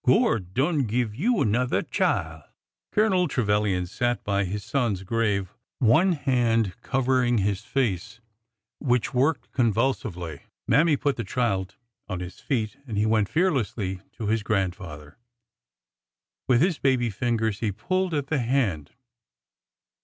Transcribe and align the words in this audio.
Gord 0.03 0.55
done 0.55 0.85
give 0.87 1.13
you 1.13 1.41
another 1.41 1.83
chile!" 1.83 2.41
Colonel 2.91 3.27
Trevilian 3.27 3.85
sat 3.85 4.23
by 4.23 4.45
his 4.45 4.63
son's 4.63 5.03
grave, 5.03 5.53
one 5.77 6.13
hand 6.13 6.73
cov 6.81 7.05
ering 7.05 7.41
his 7.41 7.61
face, 7.61 8.19
which 8.79 9.13
worked 9.13 9.51
convulsively. 9.51 10.41
Mammy 10.67 10.97
put 10.97 11.17
the 11.17 11.23
child 11.23 11.75
on 12.09 12.19
his 12.19 12.39
feet, 12.39 12.77
and 12.87 12.97
he 12.97 13.05
went 13.05 13.29
fearlessly 13.29 14.01
to 14.13 14.25
his 14.25 14.41
grand 14.41 14.73
father. 14.75 15.19
With 16.47 16.61
his 16.63 16.79
baby 16.79 17.11
fingers 17.11 17.59
he 17.59 17.71
pulled 17.71 18.15
at 18.15 18.25
the 18.25 18.39
hand. 18.39 18.93